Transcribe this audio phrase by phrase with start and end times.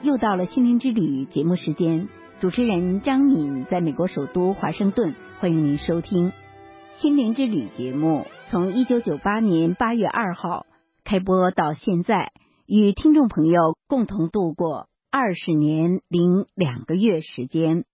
[0.00, 2.08] 又到了心灵之旅节目时间，
[2.40, 6.32] 主持人张敏在美国首都华盛顿，欢迎您收听
[7.00, 8.24] 心灵之旅节目。
[8.46, 10.66] 从一九九八年八月二号
[11.02, 12.30] 开播到现在，
[12.64, 17.84] 与听众朋友共同度过二十年零两个月时间。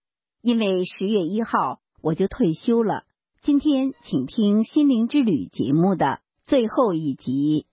[0.43, 3.01] 因为十月一号我就退休了，
[3.41, 7.65] 今天请听心灵之旅节目的最后一集。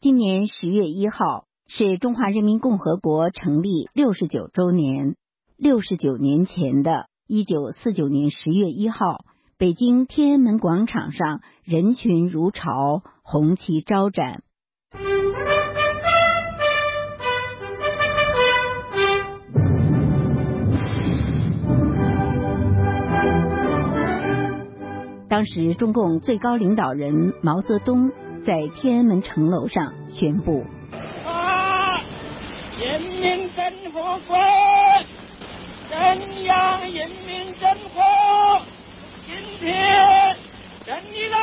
[0.00, 1.45] 今年十月一号。
[1.68, 5.16] 是中华人民共和国成立六十九周年。
[5.56, 9.24] 六十九年前的一九四九年十月一号，
[9.58, 14.42] 北京天安门广场上人群如潮，红旗招展。
[25.28, 28.12] 当时，中共最高领导人毛泽东
[28.44, 30.62] 在天安门城楼上宣布。
[32.78, 34.36] 人民真火国，
[35.88, 38.02] 宣扬人民真活，
[39.24, 40.36] 今天
[40.84, 41.36] 胜利了。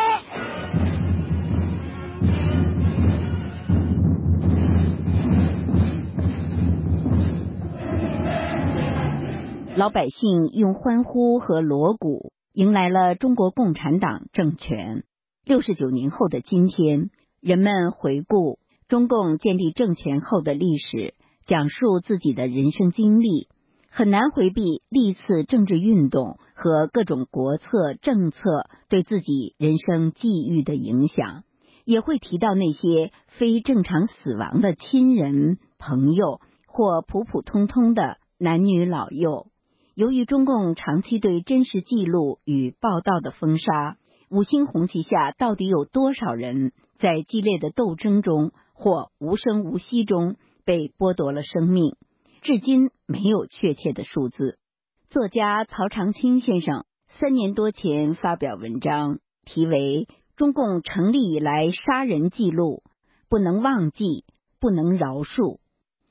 [9.76, 15.04] 老百姓用欢呼和锣鼓迎来了中国共产党政权。
[15.44, 17.10] 六十九年后的今天，
[17.42, 21.16] 人们回顾中共建立政权后的历史。
[21.46, 23.50] 讲述自己的人生经历，
[23.90, 28.40] 很难回避历次政治运动和各种国策政策
[28.88, 31.44] 对自己人生际遇的影响，
[31.84, 39.48] 也会提到那些非正常死亡的亲人、朋友或普普通通的男女老幼。
[39.96, 43.98] 由于中共长期对真实记录与报道的封杀，
[44.30, 50.38] 五星红旗下到底有多少人在激烈的斗争中或无声无息中？
[50.66, 51.96] 被剥夺了生命，
[52.42, 54.58] 至今没有确切的数字。
[55.10, 62.82] 作家曹长青先生三年多前发表文章，题为《中共成立以来杀人记录
[63.30, 64.26] 不能忘记，
[64.60, 65.58] 不能饶恕》。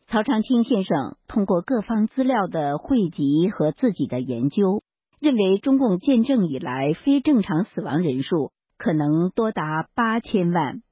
[0.07, 4.83] 曹长青先生通过各方资料的汇集和自己的研究，
[5.19, 10.83] 认为中共建政以来非正常死亡人数可能多达八千万。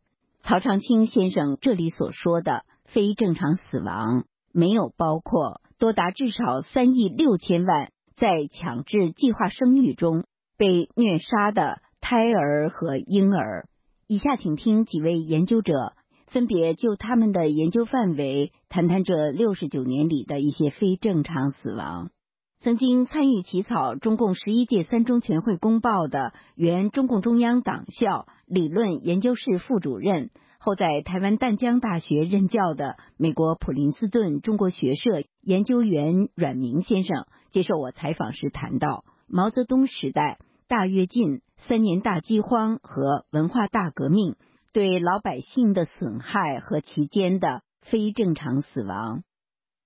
[0.40, 2.64] 曹长青先生这里所说的。
[2.92, 10.24] 非正常死亡没有包括多达至少三亿六千万在强制计划生育中
[10.58, 13.68] 被虐杀的胎儿和婴儿。
[14.08, 15.92] 以下请听几位研究者
[16.26, 22.10] 分别就他们的研究范围谈谈这六十九年里的一些非正常死亡。
[22.58, 30.30] 曾经参与起草中共十一届三中全会公报的原中共中央党校理论研究室副主任。
[30.62, 40.36] 后在台湾淡江大学任教的美国普林斯顿中国学社研究员阮明先生接受我采访时谈到，毛泽东时代
[40.68, 44.36] 大跃进、三年大饥荒和文化大革命
[44.74, 49.22] 对老百姓的损害和其间的非正常死亡。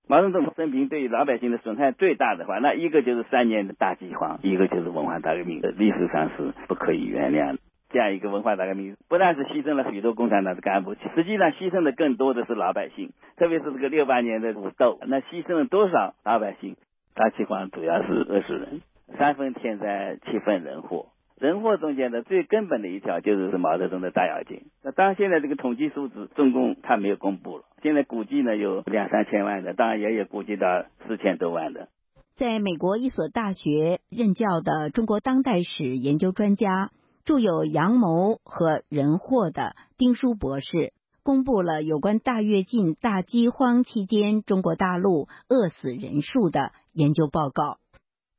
[0.09, 7.57] 毛泽东生平对老百姓的损害最大的话，那一个就是三年的大饥荒，一个就是文化大革命，历史上是不可以原谅。
[7.95, 16.75] 这样一个文化大革命，不但是牺牲了许多共产党的干部，实际上牺牲的更多的是老百姓，特别是这个六八年的武斗，那牺牲了多少老百姓？
[17.13, 18.81] 大饥荒主要是饿死人，
[19.17, 21.05] 三分天灾，七分人祸。
[21.39, 24.63] 人祸中间的最根本的一条就是是毛泽东的大跃进。
[24.83, 31.87] 那当然现在这个统计数字，中共他没有公布了，现在估计呢有两三千万的，当然也有估计到四千多万的。
[32.35, 36.89] 在美国一所大学任教的中国当代史研究专家。
[37.25, 40.93] 著有《阳谋》和《人祸》的丁书博士
[41.23, 47.79] 公布了有关大跃进、大饥荒期间中国大陆饿死人数的研究报告。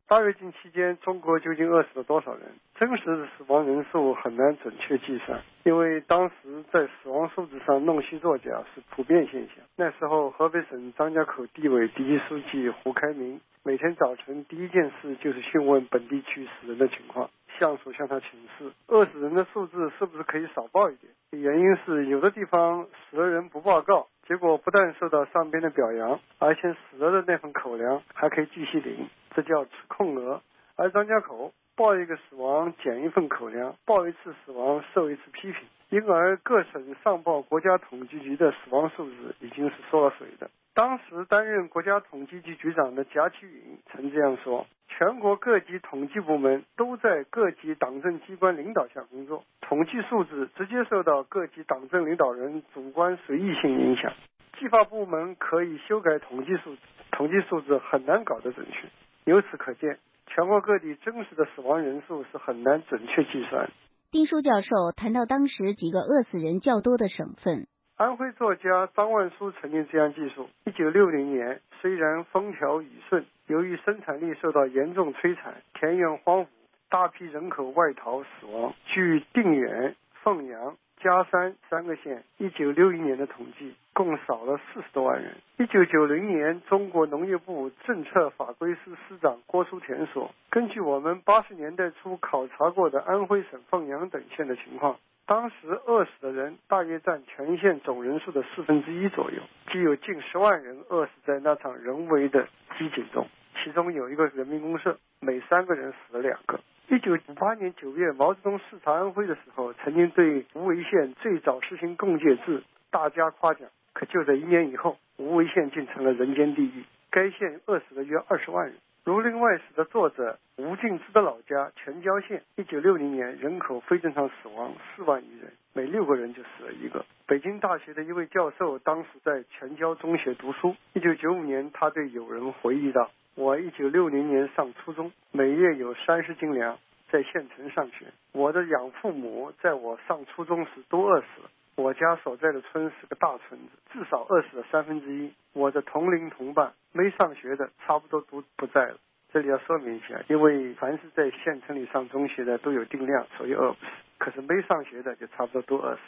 [0.06, 2.42] 大跃进期间，中国究竟饿死了多少人？
[2.78, 9.56] 真实的死亡人数很难准确计算，因为当时在死亡数字上弄虚作假是普遍现象。
[9.74, 17.28] 那时候，河北省张家口地委第一书记胡开明每天早晨第一件事就是询问本地区死人的情况。
[17.58, 21.12] 向属向他请示，饿死人的数字是不是可以少报一点？
[21.30, 30.40] 原因是有的地方死了人不报告，结果不但受到上边的表扬，而且死了的那份口粮还可以继续领，这叫吃空额。
[30.76, 40.50] 而张家口报一个死亡减一份口粮，报一次死亡受一次批评，因而各省上报国家统计局的死亡数字已经是缩了水的。
[40.76, 44.66] 当时担任国家统计局局长的贾启云曾这样说。
[44.88, 54.12] 全国各级统计部门都在各级党政机关领导下工作，统计数字直接受到各级党政领导人主观随意性影响。
[54.58, 56.80] 计划部门可以修改统计数字，
[57.10, 58.88] 统计数字很难搞得准确。
[59.30, 63.70] 由此可见，全国各地真实的死亡人数是很难准确计算。
[64.10, 67.66] 丁书教授谈到当时几个饿死人较多的省份。
[67.96, 76.46] 安徽作家张万书曾经这样记述：一九六零年，虽然风调雨顺，由于生产力受到严重摧残，田园荒芜，
[76.90, 78.74] 大批人口外逃死亡。
[78.84, 80.76] 据定远、凤阳。
[80.98, 85.36] 嘉山三个县，一九六一年的统计共少了四十多万人。
[85.58, 94.96] 一九九零年，中国农业部政策法规司司长郭书田说：“根据我们八十年代初考察过的安徽省凤阳等县的情况，
[95.26, 95.56] 当时
[95.86, 99.42] 饿死的人大约占全县总人数的四分之一左右，
[99.72, 102.46] 即有近十万人饿死在那场人为的
[102.78, 103.26] 饥馑中。
[103.56, 112.62] 其中有一个人民公社，每三个人死了两个。”一九五八年九月，毛泽东视察安徽的时候，曾经对无为县最早实行共界制
[112.92, 113.68] 大加夸奖。
[113.92, 116.84] 可就在一年以后，无为县竟成了人间地狱。
[117.10, 118.76] 该县饿死了约二十万人。
[119.06, 127.04] 《儒林外史》的作者吴敬之的老家全椒县，一九六零年人口非正常死亡四万余人，每六个人就死了一个。
[127.24, 130.74] 北京大学的一位教授当时在全椒中学读书。
[130.94, 133.08] 一九九五年，他对友人回忆道。
[133.36, 136.76] 我一九六零年上初中，每月有三十斤粮，
[137.08, 138.06] 在县城上学。
[138.32, 141.50] 我的养父母在我上初中时都饿死了。
[141.76, 145.32] 我家所在的村是个大村子，至少饿死了三分之一。
[145.52, 148.96] 我的同龄同伴没上学的，差不多都不在了。
[149.30, 153.90] 这里要说明一下，因为凡是在县城里上中学的都有定量，所以饿不死。
[154.16, 156.00] 可是没上学的就差不多都饿死。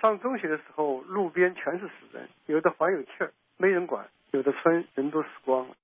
[0.00, 5.74] 上中学的时候，路边全是死人，有的还有气儿，没人管；有的村人都死光了。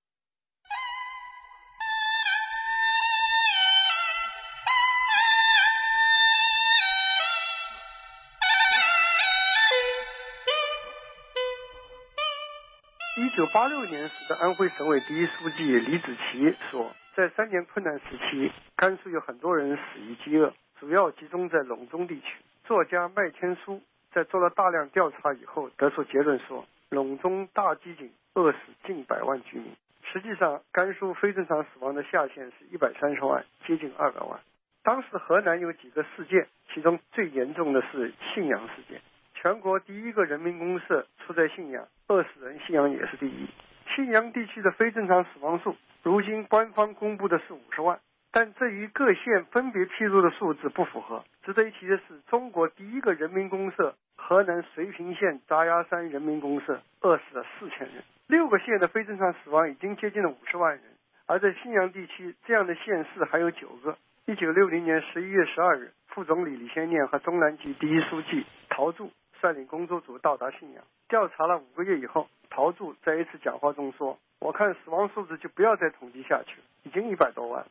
[13.36, 22.38] 九八六年时的安徽省委第一书记李子奇说，在三年困难时期，甘肃有很多人死于饥饿，主要集中在陇中地区。
[22.64, 29.70] 作家麦天书在做了大量调查以后，得出结论说，陇中大饥馑，饿死近百万居民。
[30.10, 34.40] 实际上，甘肃非正常死亡的下限是一百三十万，接近二百万。
[34.82, 38.98] 当时河南有几个事件，其中最严重的是信阳事件。
[39.34, 42.35] 全国第一个人民公社出在信阳，饿死
[42.66, 43.46] 信阳也是第一。
[43.94, 48.00] 信阳地区的非正常死亡数，如今官方公布的是五十万，
[48.32, 51.22] 但这与各县分别披露的数字不符合。
[51.44, 58.02] 值得一提的是，中国第一个人民公社河南遂平县扎崖山人民公社饿死了四千人。
[58.26, 60.82] 六个县的非正常死亡已经接近了五十万人，
[61.26, 63.96] 而在信阳地区，这样的县市还有九个。
[64.26, 69.12] 一九六零年十一月十二日，副总理李先念和中南局第一书记陶铸。
[69.42, 72.26] 率领工作组到达信阳，调查了五个月以后，
[72.66, 77.64] 陶铸在一次讲话中说：“我看死亡数字就不要再统计下去了，已经一百多万。”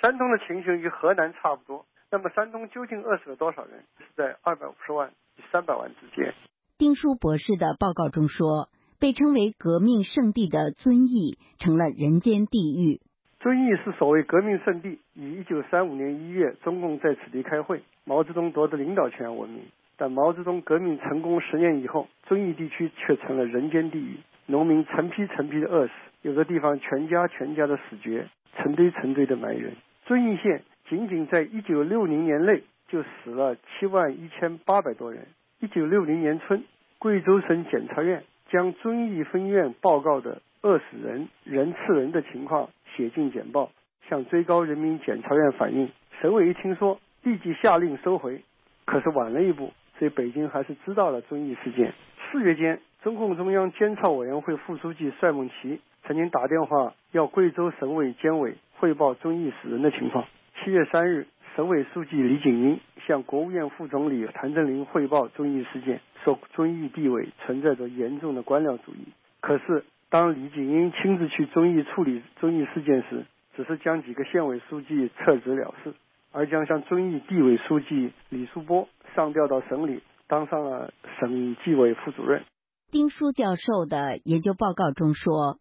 [0.00, 1.84] 山东的情形与河南差不多。
[2.10, 3.84] 那么山东究竟饿死了多少人？
[3.98, 6.32] 是在二百五十万与三百万之间。
[6.78, 13.02] 丁书博士的报告中说，被称为革命圣地的遵义成了人间地狱。
[13.40, 19.66] 遵义是所谓革命圣地，以一九三五年一月中共在此地开会，毛泽东夺得领导权闻名。
[19.96, 28.26] 但毛泽东革命成功十年以后，遵义地区却成了人间地狱，农民成批成批的饿死，有的地方全家全家的死绝，
[28.56, 29.74] 成堆成堆的埋人。
[30.06, 35.26] 遵义县仅仅在一九六零年内就死了七万一千八百多人。
[35.60, 36.64] 一九六零年春，
[36.98, 43.70] 贵州省检察院将遵义分院报告的饿死人、人吃人的情况写进简报，
[44.08, 45.88] 向最高人民检察院反映。
[46.20, 48.42] 省委一听说，立即下令收回，
[48.84, 49.70] 可是晚了一步。
[50.02, 51.94] 对北京还是知道了遵义事件。
[52.32, 60.24] 四月间，中共中央监察委员会副书记帅孟奇曾经打电话要贵州省委监委汇报遵义死人的情况。
[60.56, 69.06] 七月三日，省委书记李景英向国务院副总理谭震林汇报遵义事件，说遵义地委存在着严重的官僚主义。
[69.40, 75.94] 可是，当李景英亲自去遵义处理遵义事件时，只是将几个县委书记撤职了事，
[76.32, 78.88] 而将向遵义地委书记李树波。
[79.14, 82.42] 上调到省里，当上了省纪委副主任。
[82.90, 85.58] 丁书教授的研究报告中说：“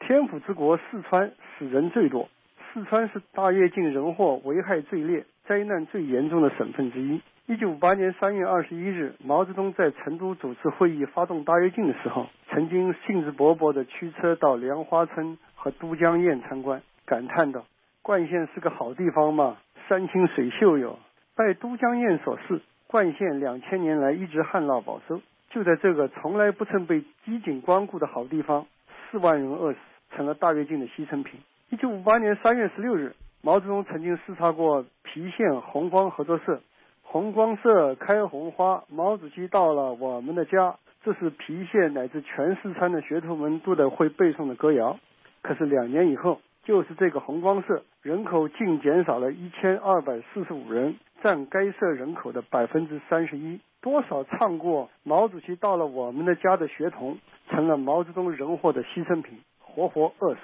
[0.00, 2.28] 天府之国四川死人最多，
[2.72, 17.64] 四川是大跃进人祸危害最烈、灾难最严重的省份之一。”一九五八年三月二十一日，毛泽东在成都主持会议发动大跃进的时候，曾经兴致勃勃地驱车到莲花村和都江堰参观，感叹道
[18.02, 19.56] ：“冠县是个好地方嘛，
[19.88, 20.98] 山清水秀哟。”
[21.34, 22.62] 拜都江堰所赐。
[22.90, 28.66] 冠县两千年来一直旱涝保收，就在这个从来不曾被饥馑光顾的好地方，
[29.08, 29.78] 四万人饿死，
[30.10, 31.38] 成了大跃进的牺牲品。
[31.68, 36.60] 一九五八年三月十六日，毛泽东曾经视察过郫县红光合作社，
[37.02, 44.98] 红光社开红花，毛主席到了我们的家，这是郫县乃至全四川的学徒们都得会背诵的歌谣。
[45.42, 53.60] 可是两年以后，就是这个红光社人口竟减少了一千二百四十五人，占该社人口的百分之三十一。
[53.80, 60.40] 多少唱过毛主席到了我们的家的学童，成了毛泽东人祸的牺牲品，活活饿死。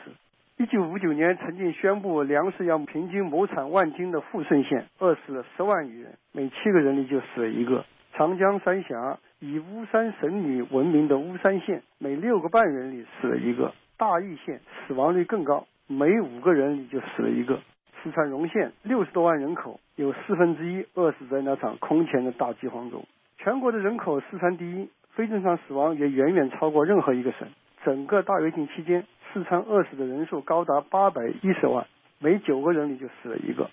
[0.56, 7.84] 一九五九年，曾经宣布粮食要平均亩产万斤的富顺县，饿死了十万余人，每七个人里就死了一个。
[8.14, 13.74] 长江三峡以巫山神女闻名的巫山县，每六个半人里死了一个。
[13.98, 17.60] 大邑县死亡率更高，每五个人里就死了一个。
[18.02, 23.04] 四川荣县六十多万人口，有四分之一饿死在那场空前的大饥荒中。
[23.38, 27.48] 全国的人口，四川第一，非正常死亡也远远超过任何一个省。
[27.84, 29.04] 整个大跃进期间。
[29.32, 31.86] 四川饿死的人数高达八百一十万，
[32.20, 33.68] 每九个人里就死了一个。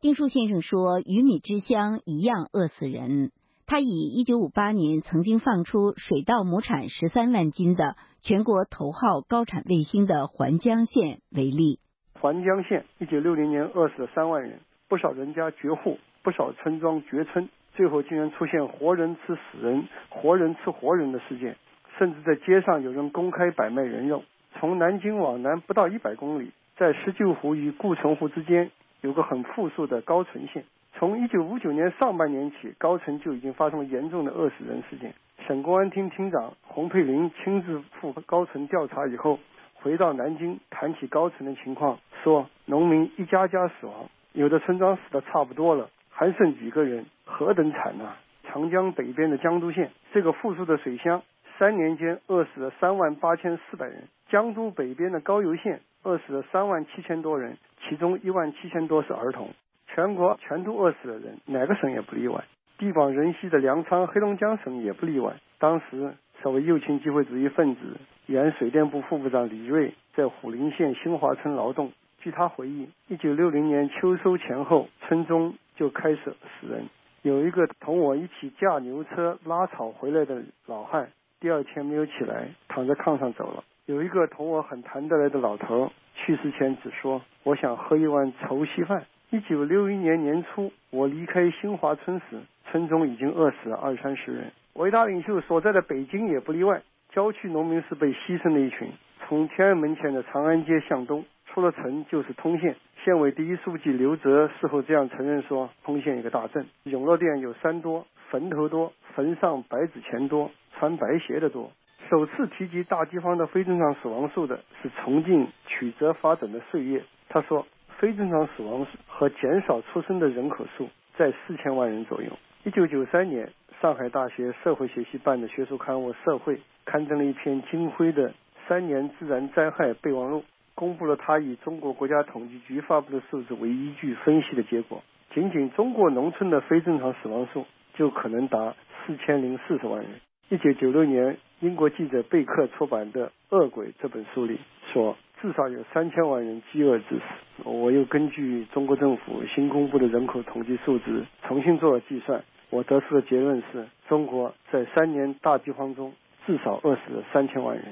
[0.00, 3.32] 丁树先生说：“鱼米之乡一样饿死人。”
[3.66, 11.80] 他以一九五八年曾经放出水稻亩产十三万斤的全国头号高产卫星的环江县为例。
[12.20, 14.60] 环江县一九六零年饿死了三万人，
[14.90, 21.54] 不少人家绝户，不少村庄绝村，最后竟然出现活人吃死人、活人吃活人的事件，
[21.96, 24.24] 甚至在街上有人公开摆卖人肉。
[24.58, 30.64] 从南京往南不到一百公里，在石臼湖与顾城湖之间有个很富庶的高淳县。
[30.94, 35.14] 从一九五九年上半年起，高淳就已经发生了严重的饿死人事件。
[35.46, 39.38] 省公安厅厅长洪佩林亲自赴高淳调查以后，
[39.74, 48.14] 回到南京谈起高淳的情况，说农民一家家死亡，有的村庄死的差不多了，还剩几个人，何等惨呐！
[48.44, 51.22] 长江北边的江都县，这个富庶的水乡，
[51.58, 54.04] 三年间饿死了三万八千四百人。
[54.28, 59.48] 江都北边的高邮县饿死了三万七千多人，其中一万七千多是儿童。
[59.88, 62.44] 全国全都饿死的人，哪个省也不例外。
[62.78, 65.34] 地广人稀的粮仓黑龙江省也不例外。
[65.58, 67.80] 当时所谓右倾机会主义分子
[68.26, 71.92] 原水电部副部长李瑞在虎林县新华村劳动。
[72.20, 76.84] 据他回忆，一九六零年秋收前后，村中就开始死人。
[77.22, 81.08] 有一个同我一起驾牛车拉草回来的老汉，
[81.40, 83.64] 第二天没有起来，躺在炕上走了。
[83.86, 94.52] 有一个同我很谈得来的老头，去世前只说：“我想喝一碗稠稀饭。”一九六一年年初，我离开新华村时，村中已经饿死了二三十人。
[94.74, 98.90] 伟大领袖所在的北京也不例外，郊区农民是被牺牲的一群。
[99.26, 102.76] 从天安门前的长安街向东，出了城就是通县。
[103.04, 111.70] 县委第一书记刘泽事后这样承认说：“通县一个大镇，永乐店有山多，坟头多，坟上白纸钱多，穿白鞋的多。”
[112.10, 117.02] 首次提及大饥荒的非正常死亡数的是重庆曲折发展的岁月。
[117.28, 117.66] 他说，
[117.98, 122.30] 非正常死亡和减少出生的人口数在四千万人左右。
[122.64, 128.34] 一九九三年，上海大学社会学系办的学术刊物《社会》刊登了一篇金辉的
[128.66, 130.44] 三年自然灾害备忘录，
[130.80, 135.02] 公布了他以中国国家统计局发布的数字为依据分析的结果。
[135.34, 140.08] 仅仅中国农村的非正常死亡数就可能达四千零四十万人。
[140.48, 144.58] 一九九六年，英国记者贝克出版的《恶鬼》这本书里
[144.90, 147.62] 说，至少有三千万人饥饿致死。
[147.64, 156.14] 我又根据中国政府新公布的人口统计数字重新做了计算，我得出的结论是，中国在三年大饥荒中
[156.46, 157.84] 至少饿死了三千万人。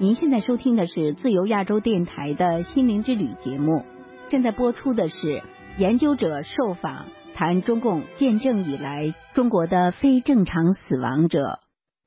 [0.00, 3.84] 您现在收听的是自由亚洲电台的心灵之旅节目，
[4.28, 5.42] 正在播出的是
[5.76, 11.58] 研究者受访谈中共建政以来中国的非正常死亡者。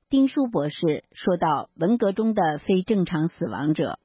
[0.10, 4.00] 丁书博士说到，文革中的非正常死亡者，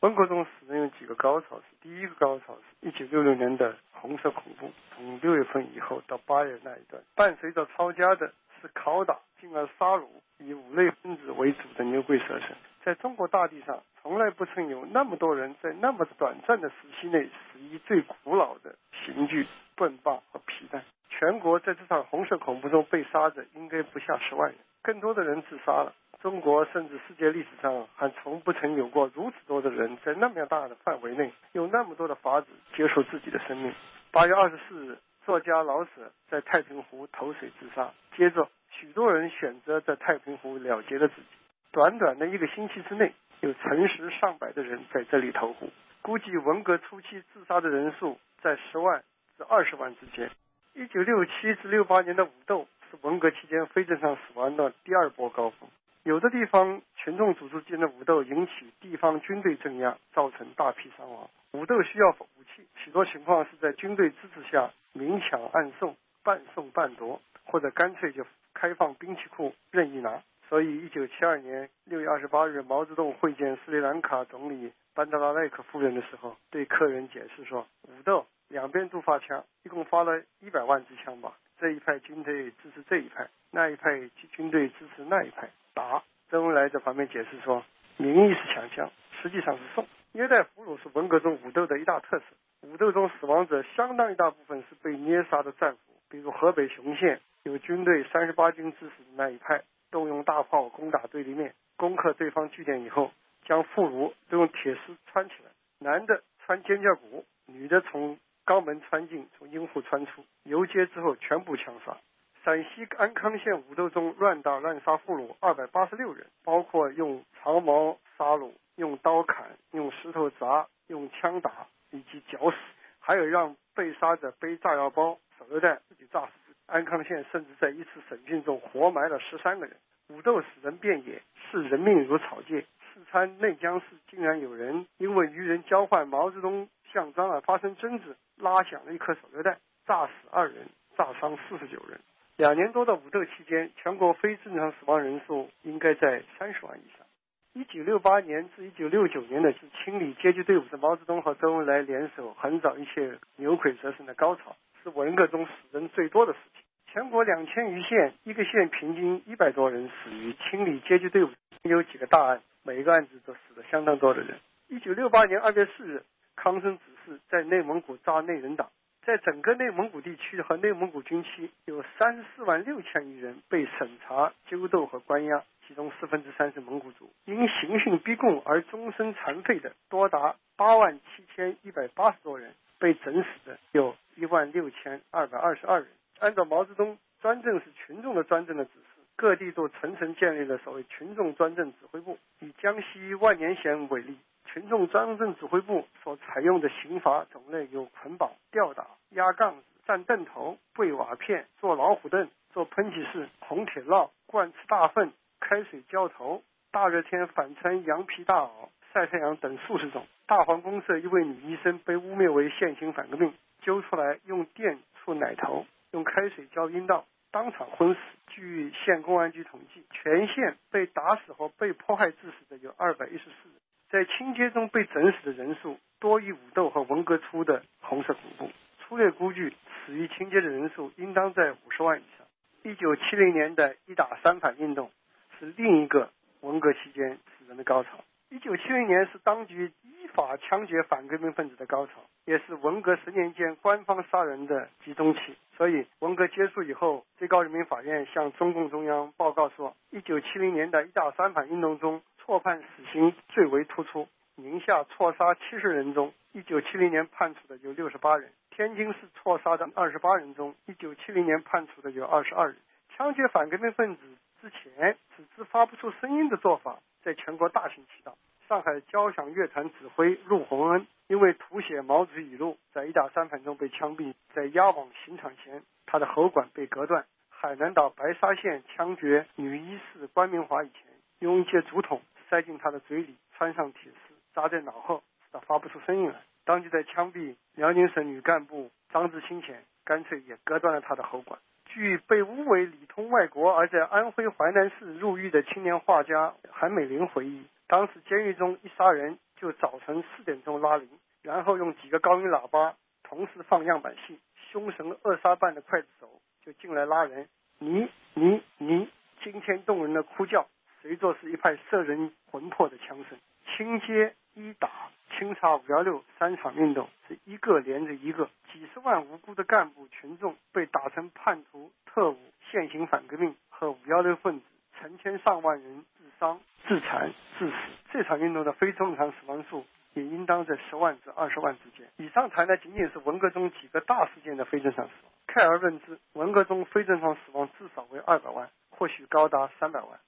[0.00, 10.02] 文革中死人有几个高潮，是第一个高潮是一九六六年的红色恐怖，从六月份以后到八月那一段，伴随着抄家的是拷打，进而杀戮
[10.40, 12.56] 以五类分子为主的牛鬼蛇神。
[12.84, 19.46] 在中国大地上，从来不曾有那么多人在那么短暂的时期内死于最古老的刑具——
[19.76, 20.82] 棍棒和皮带。
[21.10, 25.92] 全国在这场红色恐怖中被杀的应该不下十万人，更多的人自杀了。
[26.22, 33.72] 中国甚至世界历史上还从不曾有过如此多的人在那么大的范围内用那么多的法子结束自己的生命。
[34.10, 41.26] 八月二十四日，作家老舍在太平湖投水自杀，接着许多人选择在太平湖了结了自己。
[41.72, 45.70] 短短的一个星期之内，有成十上百的人在这里投湖。
[46.02, 49.04] 估计文革初期自杀的人数在十万
[49.36, 50.28] 至二十万之间。
[50.74, 55.68] 一九六七至六八年的武斗是文革期间非正常死亡的第二波高峰。
[56.02, 61.30] 有的地方群众组织间的武斗引起地方军队镇压，造成大批伤亡。
[61.52, 70.20] 武斗需要武器，许多情况是在军队支持下明抢暗送、半送半夺，或者干脆就开放兵器库任意拿。
[70.50, 81.32] 所以，一九七二年六月二十八日，毛泽东会见斯里兰卡总理班达拉奈克夫人的时候，对客人解释说：武斗两边都发枪，一共发了一百万支枪吧。
[81.56, 85.48] 这一派军队支持这一派，那一派军队支持那一派。
[85.72, 87.64] 打周恩来在旁边解释说，
[87.96, 88.90] 名义是抢枪，
[89.22, 89.86] 实际上是送。
[90.10, 92.24] 虐待俘虏是文革中武斗的一大特色。
[92.62, 103.10] 武斗中死亡者相当一大部分是被捏杀的战俘，比如河北雄县有军队三十八军支持的那一派，动用大炮攻打对立面，攻克对方据点以后，
[103.44, 111.96] 将俘虏都用铁丝穿起来，男的穿肩胛骨，女的从肛门穿进，从阴户穿出，游街之后全部枪杀。
[112.42, 122.56] 陕西安康县武斗中乱打乱杀俘虏二百八十六人，包括用长矛杀戮、用刀砍、用石头砸、用枪打以及绞死，
[122.98, 126.32] 还有让被杀者背炸药包、手榴弹自己炸死。
[126.70, 129.76] 安康县甚至在一次审讯中活埋了十三个人。
[130.08, 132.64] 武斗使人变野，视人命如草芥。
[132.92, 142.00] 四川内江市竟然有人因为与人交换毛泽东像章而发生争执，拉响了一颗手榴弹，炸死二人，炸伤四十九人。
[142.36, 147.06] 两年多的武斗期间，全国非正常死亡人数应该在三十万以上。
[147.52, 156.59] 一九六八年至一九六九年的是清理阶级队伍的毛泽东和周恩来联手横扫一切牛鬼蛇神的高潮，是文革中死人最多的时期。
[156.92, 161.30] 全国两千余县，一个县平均一百多人死于清理阶级队伍。
[161.62, 164.36] 有几个大案，每一个案子都死了相当多的人。
[164.66, 166.02] 一九六八年二月四日，
[166.34, 168.68] 康生指示在内蒙古抓内人党。
[169.06, 177.08] 在整个内蒙古地区和内蒙古军区，有三十四万六千余人被审查、揪斗和关押，其中四分之三是蒙古族。
[177.24, 185.88] 因刑讯逼供而终身残废的多达八万七千一百八十多人，被整死的有一万六千二百二十二人。
[186.20, 192.18] 按照毛泽东“专政是群众的专政”的指示，各地都层层建立了所谓群众专政指挥部。
[192.40, 194.16] 以江西万年县为例。
[194.44, 208.50] 群众专政指挥部所采用的刑罚种类有捆绑、吊打、压杠子、站凳头、跪瓦片、坐老虎凳、坐喷气式、红铁烙、灌吃大粪、开水浇头、大热天反穿羊皮大袄、
[208.92, 210.04] 晒太阳等数十种。
[210.26, 218.00] 大黄公社一位女医生被污蔑为现行反革命，揪出来用电触奶头，用开水浇阴道，当场昏死。
[218.28, 223.58] 据县公安局统计，全县被打死或被迫害致死的有二百一十四人。
[223.90, 228.52] 在清街中被整死的人数多于武斗和文革初的红色恐怖。
[228.78, 229.52] 粗略估计，
[229.84, 232.26] 死于清街的人数应当在五十万以上。
[232.62, 234.92] 一九七零年的一打三反运动
[235.38, 236.10] 是另一个
[236.42, 237.98] 文革期间死人的高潮。
[238.30, 241.92] 一九七零年是当局依法枪决反革命分子的高潮，
[242.24, 245.36] 也是文革十年间官方杀人的集中期。
[245.56, 252.00] 所以，文革结束以后，最高人民法院向中共中央报告说，一九七零年的一打三反运动中。
[252.18, 262.56] 错判死刑最为突出，宁夏错杀七十人中，一九七零年判处的有六十八人；天津市错杀的二十八人中，一九七零年判处的有二十二人。
[262.94, 264.02] 枪决反革命分子
[264.40, 268.16] 之前，只知发不出声音的做法，在全国大行其道。
[268.48, 277.04] 上海交响乐团指挥陆鸿恩因为涂写毛主席语录，在一打三反中被枪毙，在押往刑场前，他的喉管被割断。
[277.28, 280.82] 海南岛白沙县枪决女医师关明华以前，
[281.20, 282.00] 用一节竹筒。
[282.28, 286.22] 塞进他的嘴里，穿上铁丝扎在脑后，使他发不出声音来。
[286.44, 291.40] 当即在枪毙辽宁省女干部张志清前，干脆也割断了他的喉管。
[291.72, 300.88] 据被诬为里通外国而在安徽淮南市入狱的青年画家韩美玲回忆，当时监狱中一杀人就早晨四点钟拉铃，
[301.22, 304.18] 然后用几个高音喇叭同时放样板戏，
[304.50, 306.08] 凶神恶煞般的刽子手
[306.44, 307.28] 就进来拉人，
[307.58, 308.88] 你你你，
[309.22, 310.46] 惊天动人的哭叫。
[310.82, 314.70] 随着是一派摄人魂魄的枪声，清街一打
[315.16, 322.18] 清查五幺六三场运动是一个连着一个，几十万无辜的干部群众被打成叛徒、特务、
[322.50, 324.46] 现行反革命和五幺六分子，
[324.78, 327.56] 成千上万人自伤、自残、致死。
[327.92, 331.90] 这场运动的非正常死亡数也应当在十万至二十万之间。
[331.96, 335.12] 以上谈的仅仅是文革中几个大事件的非正常死亡。
[335.26, 340.00] 概而论之，文革中非正常死亡至少为二百万，或许高达三百万。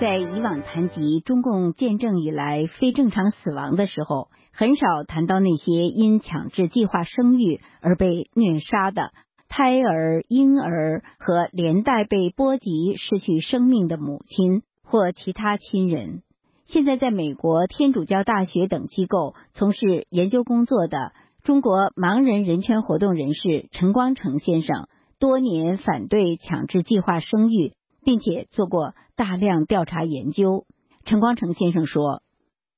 [0.00, 9.10] 在以往，谈及中共建政以来非正常死亡的时候，很少谈到那些因强制计划生育而被虐杀的
[9.48, 16.22] 胎儿、婴儿和连带被波及失去生命的母亲或其他亲人。
[16.66, 24.86] 现在，在美国天主教大学等机构从事研究工作的中国盲人人权活动人士陈光诚先生，
[25.18, 27.72] 多年反对强制计划生育，
[28.08, 30.64] 并且做过大量调查研究。
[31.04, 32.22] 陈光诚先生说：“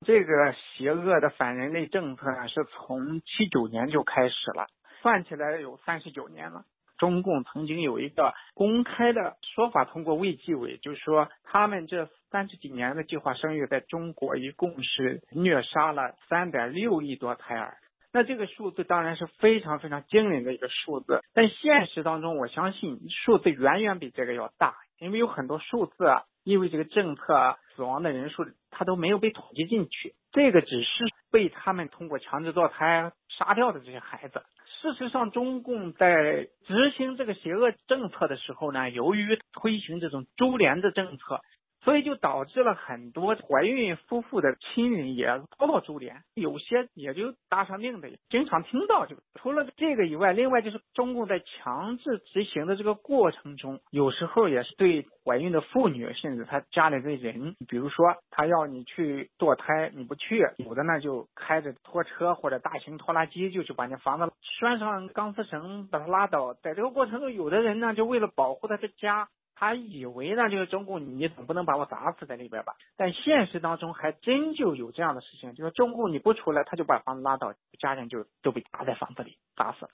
[0.05, 4.67] 这个邪恶的反人类政策呢，是从七九年就开始了，
[5.03, 6.65] 算起来有三十九年了。”
[6.99, 17.77] 中共曾经有一个公开的说法，通过卫计委，就是说他们这三十几年的计划生育，在中国一共是虐杀了三点六亿多胎儿。
[18.13, 30.15] 那这个数字当然是非常非常惊人的一个数字，但现实当中，我相信数字远远比这个要大，因为有很多数字啊，因为这个政策死亡的人数，它都没有被统计进去。
[30.31, 34.43] 这个只是被他们通过强制堕胎杀掉的这些孩子。
[34.83, 41.41] 事实上，中共在执行这个邪恶政策的时候呢，由于推行这种株连的政策。
[41.83, 45.27] 所以就导致了很多怀孕夫妇的亲人也
[45.59, 49.23] 遭到株连，有些也就搭上命的，经常听到这个。
[49.37, 66.53] 除了这个以外，另外就是中共在强制执行的这个过程中，有时候也是对怀孕的妇女，甚至她家里的人，比如说他要你去堕胎，你不去，有的呢就开着拖车或者大型拖拉机就去把那房子拴上钢丝绳把它拉倒。
[66.55, 69.29] 在这个过程中，有的人呢就为了保护他的家。
[69.61, 72.73] 他以为呢，就是中共，你总不能把我砸死在里边吧？
[72.97, 79.91] 但现实当中还真就有这样的事情，就是中共你不出来，他就把房子拉倒，家人就都被砸在房子里，砸死了。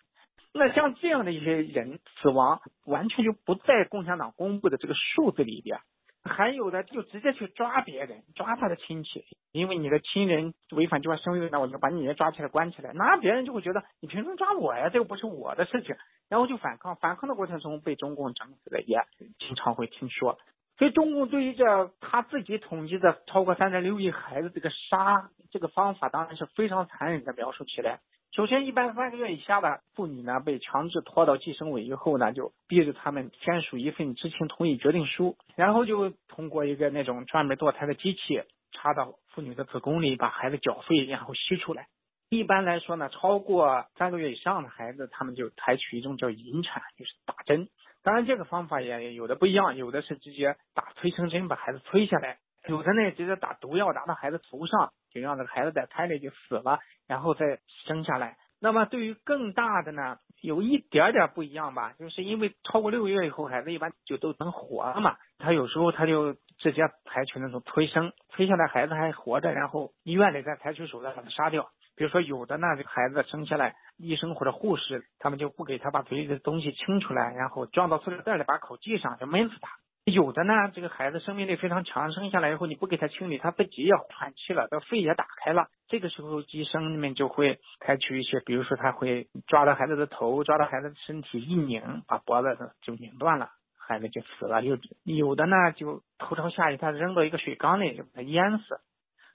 [0.55, 5.81] 那像这样的一些人死亡，完全就不在共产党公布的这个数字里边。
[6.26, 12.92] 还有的就直接去抓别人，抓他的亲戚，因为你的亲人违反计划生育，那我就把你也抓起来关起来。
[12.94, 14.88] 那别人就会觉得你凭什么抓我呀？
[14.88, 15.96] 这个不是我的事情，
[16.28, 16.96] 然后就反抗。
[16.96, 18.98] 反抗的过程中被中共整死的也
[19.38, 20.38] 经常会听说。
[20.78, 28.00] 所以中共对于这他自己统计的超过三点六亿孩子这个杀这个方法，当然是非常残忍的描述起来。
[28.37, 41.87] 首先，一般三个月以下的妇女呢，被强制拖到计生委以后呢，就逼着他们签署一份知情同意决定书，然后就通过一个那种专门堕胎的机器插到妇女的子宫里，把孩子搅碎，然后吸出来。
[42.29, 47.70] 一般来说呢，超过三个月以上的孩子，他们就采取一种叫引产，就是打针。
[48.03, 54.92] 当然，这个方法也有的不一样，有的是直接打催生针把孩子催下来，有的呢直接打毒药打到孩子头上。
[55.16, 58.37] 就让这个孩子在胎里就死了，然后再生下来。
[58.61, 65.16] 那么对于更大的呢，有一点点不一样吧，就是因为超过六个月以后，孩子一般就都能活了嘛。
[65.38, 71.70] 他有时候他就直接采取那种催生，催下来孩子还活着，然后医院里再采取手段把他杀掉。
[71.96, 79.79] 比如说有的呢，这个孩子生下来，医生或者护士他们就不给他把嘴里的东西清出来，然后装到塑料袋里，把口系上，就闷死他。
[80.12, 85.66] 有的呢，这个孩子生命力非常强，生下来以后你不给他清理，他自己也喘气了，这肺也打开了。
[85.88, 94.62] 这个时候医生们就会采取一些，比如说他会抓到孩子的头，抓到孩子的身体一拧，把脖子就拧断了，孩子就死了。
[94.62, 98.79] 有有的呢就头朝下，他扔到一个水缸里就把他淹死。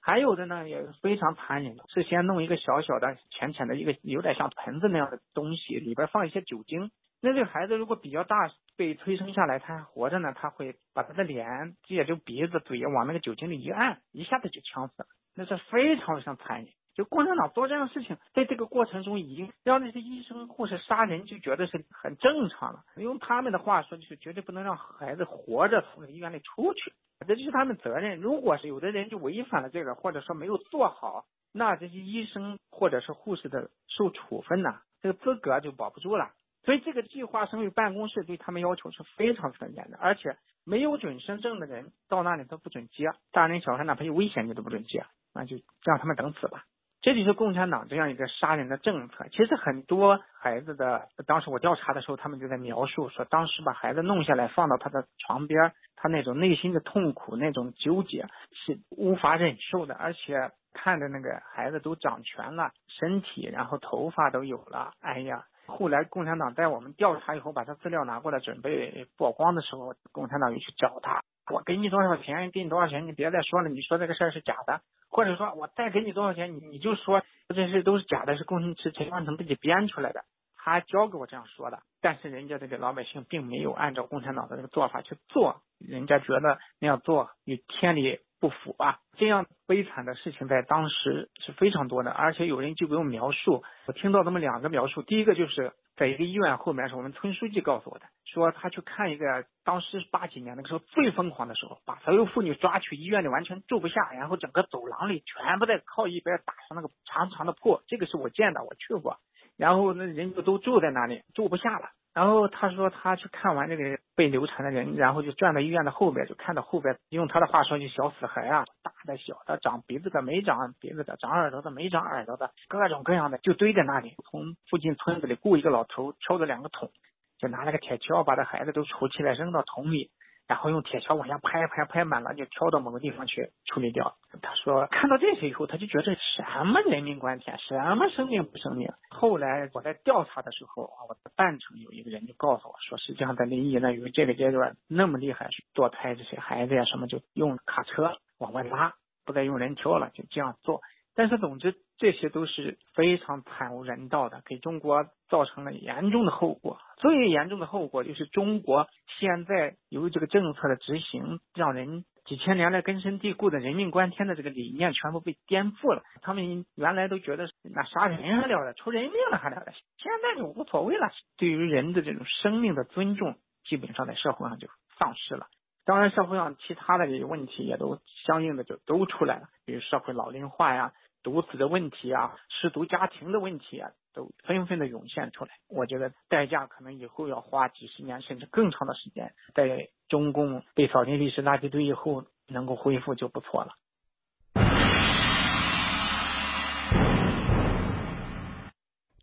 [0.02, 6.92] 还有的呢也非常残忍，是先弄一个小小的、浅浅的一个有点像盆子那样的东西，里边放一些酒精。
[7.22, 8.36] 那这个孩子如果比较大，
[8.76, 15.08] 被催生下来，他还活着呢，他会把他的脸，也就鼻子、嘴往那个酒精里一按，一下子就呛死了。
[15.36, 16.74] 那是非常非常残忍。
[16.94, 22.84] 就共产党做这样的事情，在这个过程中已经让那些医生护士杀人就觉得是很正常了。
[22.98, 26.94] 用他们的话说，就是绝对不能让孩子活着从医院里出去，
[27.26, 28.20] 这就是他们责任。
[28.20, 36.32] 如果是有的人就违反了这个，或者说没有做好，那这些医生或者是护士的受处分呢，这个资格就保不住了。
[36.63, 46.63] 所以这个计划生育办公室对他们要求是非常非常严的，而且没有准生证的人到那里都不准接，大人小孩哪怕有危险你都不准接，那就让他们等死吧。
[47.02, 49.26] 这就是共产党这样一个杀人的政策。
[49.32, 65.45] 其实很多孩子的，当时我调查的时候，他们就在描述说，当时把孩子弄下来放到他的床边，他那种内心的痛苦、那种纠结是无法忍受的，而且看着那个孩子都长全了身体，然后头发都有了，哎呀。
[65.72, 80.24] 后来共产党在我们调查以后，把他资料拿过来准备曝光的时候，共产党又去找他，我给你多少钱，给你多少钱，你别再说了，你说这个事儿是假的，或者说我再给你多少钱，你你就说这事都是假的，是共是陈万成自己编出来的，
[80.56, 81.80] 他教给我这样说的。
[82.02, 88.99] 但是人家这个老百姓并没有按照共产党的这个做法去做，人家觉得那样做有天理不符啊。
[89.17, 109.17] 这样悲惨的事情在当时是非常多的，而且有人就给我描述，我听到这么两个描述，第一个就是在一个医院后面，是我们村书记告诉我的，说他去看一个当时八几年那个时候最疯狂的时候，把所有妇女抓去医院里完全住不下，然后整个走廊里全部在靠一边打上那个长长的破，这个是我见的，我去过，
[109.56, 111.89] 然后那人就都住在那里，住不下了。
[112.13, 124.15] 然后他说他去看完这个被流产的人，然后就转到医院的后边，就看到后边，用他的话说就小死孩啊，大的小的，长鼻子的没长鼻子的，长耳朵的没长耳朵的，各种各样的就堆在那里。
[124.30, 126.91] 从附近村子里雇一个老头，挑着两个桶，
[127.38, 130.12] 就拿了个铁锹把这孩子都杵起来扔到桶里。
[130.52, 134.18] 然后用铁锹往下拍，拍拍满了就挑到某个地方去处理掉。
[134.42, 138.90] 他说看到这些以后，他就觉得什么人命关天，什么生命不生命。
[139.10, 148.94] 后来我在调查的时候啊，我的半程有一个人就告诉我说，实际上在临沂呢，有这个阶段那么厉害，堕胎这些孩子呀什么，就用卡车往外拉，
[149.26, 150.82] 不再用人挑了，就这样做。
[151.16, 156.80] 但是，总之，这些都是非常惨无人道的，给中国造成了严重的后果。
[156.98, 158.88] 最严重的后果就是中国
[159.20, 166.02] 现在由于这个政策的执行，让人几千年来根深蒂固的人命关天的这个理念全部被颠覆了。
[166.24, 171.12] 他们原来都觉得那杀人还了得，出人命了还了得，现在就无所谓了。
[171.38, 175.46] 对于人的这种生命的尊重，基本上在社会上就丧失了。
[175.86, 185.52] 当然，社会上其他的这些问题也都相应的就都出来了，比如社会老龄化呀、独子的问题啊、失独家庭的问题啊，都纷纷的涌现出来。
[185.68, 193.72] 我觉得代价可能以后要花几十年甚至更长的时间，在中共被扫进历史垃圾堆以后，能够恢复就不错了。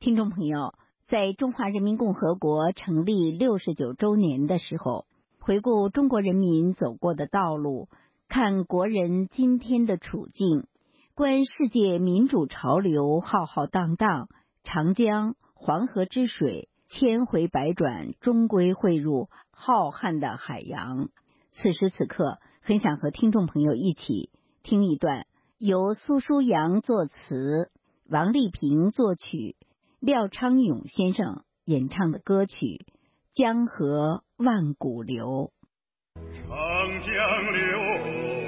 [0.00, 0.74] 听众朋友，
[1.06, 5.06] 在中华人民共和国成立六十九周年的时候。
[5.40, 7.88] 回顾中国人民走过的道路，
[8.28, 10.66] 看国人今天的处境，
[11.18, 14.28] 观世界民主潮流浩浩荡荡，
[14.62, 21.08] 长江、黄河之水千回百转，终归汇入浩瀚的海洋。
[21.54, 24.30] 此时此刻，很想和听众朋友一起
[24.62, 25.26] 听一段
[25.58, 27.72] 由苏书阳作词、
[28.08, 29.56] 王丽萍作曲、
[29.98, 32.86] 廖昌永先生演唱的歌曲。
[33.34, 35.50] 江河万古流，
[36.14, 36.24] 长
[37.00, 37.12] 江
[37.52, 38.47] 流。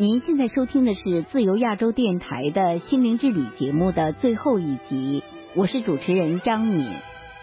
[0.00, 5.24] 您现在收听的是自由亚洲电台的《心灵之旅》节目的最后一集，
[5.56, 6.88] 我是主持人张敏。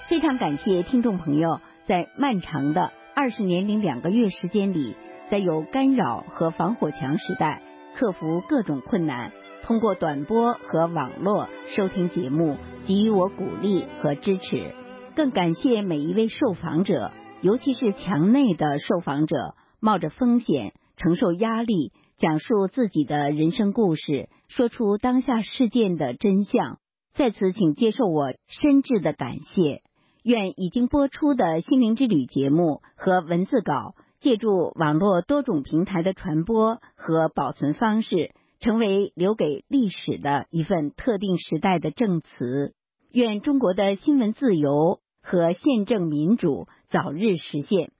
[0.07, 4.95] 非常感谢听众朋友在漫长的二十年零两个月时间里，
[5.27, 7.61] 在有干扰和防火墙时代，
[7.93, 12.55] 克服各种困难，通过短波和网络收听节目，
[12.87, 14.73] 给予我鼓励和支持。
[15.13, 20.71] 更感谢每一位受访者，尤其是墙内的受访者，冒着风险。
[20.97, 26.79] 承受压力，讲述自己的人生故事，说出当下事件的真相。
[27.13, 29.81] 在此，请接受我深挚的感谢。
[30.23, 42.73] 愿已经播出的心灵之旅节目和文字稿，借助网络多种平台的传播和保存方式，成为留给历史的一份特定时代的证词。
[43.11, 47.91] 愿中国的新闻自由和宪政民主早日实现。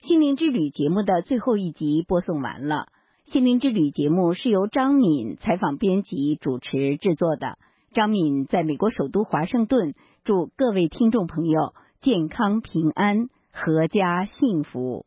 [0.00, 2.88] 心灵之旅节目的最后一集播送完了。
[3.30, 7.58] 心灵之旅节目是由张敏采访、编辑、主持制作的。
[7.92, 9.92] 张敏在美国首都华盛顿，
[10.24, 15.04] 祝各位听众朋友健康平安、阖家幸福。